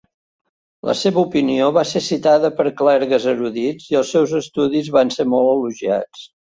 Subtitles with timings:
[0.89, 5.31] La seva opinió va ser citada per clergues erudits i els seus estudis van ser
[5.33, 6.31] molt elogiats.